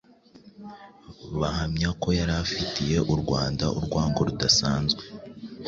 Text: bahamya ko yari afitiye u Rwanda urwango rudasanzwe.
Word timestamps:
bahamya 1.39 1.89
ko 2.01 2.07
yari 2.19 2.33
afitiye 2.43 2.97
u 3.13 3.15
Rwanda 3.21 3.65
urwango 3.77 4.19
rudasanzwe. 4.27 5.01